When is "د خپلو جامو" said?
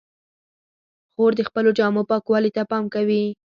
1.35-2.03